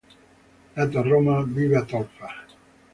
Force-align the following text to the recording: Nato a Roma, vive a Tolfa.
Nato 0.75 0.97
a 0.99 1.03
Roma, 1.03 1.43
vive 1.45 1.77
a 1.77 1.83
Tolfa. 1.85 2.29